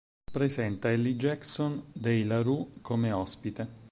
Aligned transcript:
Presenta 0.31 0.89
Elly 0.89 1.13
Jackson 1.15 1.83
dei 1.93 2.23
La 2.23 2.41
Roux 2.41 2.81
come 2.81 3.11
ospite. 3.11 3.77